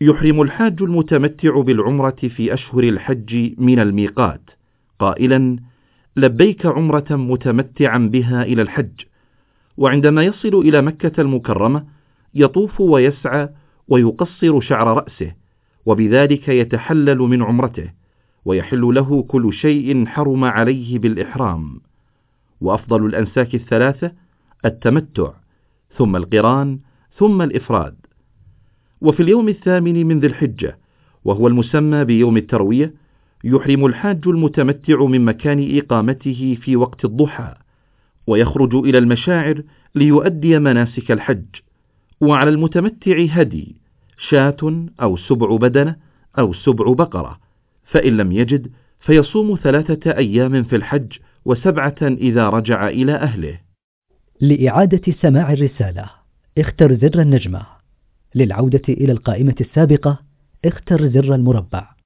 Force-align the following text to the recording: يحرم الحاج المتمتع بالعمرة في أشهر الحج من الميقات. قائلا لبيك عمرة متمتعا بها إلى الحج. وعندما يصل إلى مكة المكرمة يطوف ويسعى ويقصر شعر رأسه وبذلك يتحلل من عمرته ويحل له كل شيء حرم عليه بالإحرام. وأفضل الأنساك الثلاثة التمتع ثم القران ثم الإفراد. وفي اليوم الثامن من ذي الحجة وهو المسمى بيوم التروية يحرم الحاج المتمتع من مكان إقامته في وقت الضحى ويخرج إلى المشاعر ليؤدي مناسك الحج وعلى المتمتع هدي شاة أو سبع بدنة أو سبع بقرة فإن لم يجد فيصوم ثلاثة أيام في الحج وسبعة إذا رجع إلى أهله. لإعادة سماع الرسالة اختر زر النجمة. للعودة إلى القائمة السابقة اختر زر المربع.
يحرم 0.00 0.42
الحاج 0.42 0.82
المتمتع 0.82 1.60
بالعمرة 1.60 2.16
في 2.36 2.54
أشهر 2.54 2.82
الحج 2.82 3.54
من 3.58 3.78
الميقات. 3.78 4.50
قائلا 4.98 5.56
لبيك 6.16 6.66
عمرة 6.66 7.06
متمتعا 7.10 7.98
بها 7.98 8.42
إلى 8.42 8.62
الحج. 8.62 9.00
وعندما 9.76 10.22
يصل 10.22 10.54
إلى 10.54 10.82
مكة 10.82 11.20
المكرمة 11.20 11.84
يطوف 12.34 12.80
ويسعى 12.80 13.48
ويقصر 13.88 14.60
شعر 14.60 14.86
رأسه 14.86 15.32
وبذلك 15.86 16.48
يتحلل 16.48 17.18
من 17.18 17.42
عمرته 17.42 17.90
ويحل 18.44 18.80
له 18.80 19.22
كل 19.22 19.52
شيء 19.52 20.06
حرم 20.06 20.44
عليه 20.44 20.98
بالإحرام. 20.98 21.80
وأفضل 22.60 23.06
الأنساك 23.06 23.54
الثلاثة 23.54 24.12
التمتع 24.64 25.32
ثم 25.96 26.16
القران 26.16 26.78
ثم 27.16 27.42
الإفراد. 27.42 28.07
وفي 29.00 29.22
اليوم 29.22 29.48
الثامن 29.48 30.06
من 30.06 30.20
ذي 30.20 30.26
الحجة 30.26 30.78
وهو 31.24 31.48
المسمى 31.48 32.04
بيوم 32.04 32.36
التروية 32.36 32.94
يحرم 33.44 33.86
الحاج 33.86 34.28
المتمتع 34.28 35.04
من 35.04 35.24
مكان 35.24 35.78
إقامته 35.78 36.58
في 36.62 36.76
وقت 36.76 37.04
الضحى 37.04 37.54
ويخرج 38.26 38.74
إلى 38.74 38.98
المشاعر 38.98 39.62
ليؤدي 39.94 40.58
مناسك 40.58 41.10
الحج 41.10 41.44
وعلى 42.20 42.50
المتمتع 42.50 43.24
هدي 43.30 43.76
شاة 44.28 44.86
أو 45.02 45.16
سبع 45.16 45.56
بدنة 45.56 45.96
أو 46.38 46.52
سبع 46.52 46.92
بقرة 46.92 47.38
فإن 47.84 48.16
لم 48.16 48.32
يجد 48.32 48.70
فيصوم 49.00 49.58
ثلاثة 49.62 50.10
أيام 50.10 50.62
في 50.62 50.76
الحج 50.76 51.12
وسبعة 51.44 51.96
إذا 52.02 52.48
رجع 52.48 52.88
إلى 52.88 53.14
أهله. 53.14 53.58
لإعادة 54.40 55.12
سماع 55.12 55.52
الرسالة 55.52 56.10
اختر 56.58 56.94
زر 56.94 57.20
النجمة. 57.20 57.77
للعودة 58.38 58.82
إلى 58.88 59.12
القائمة 59.12 59.54
السابقة 59.60 60.18
اختر 60.64 61.08
زر 61.08 61.34
المربع. 61.34 61.97